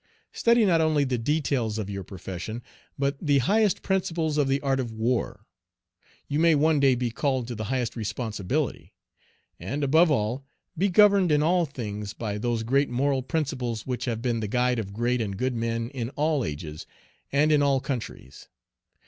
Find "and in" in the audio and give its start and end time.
17.31-17.61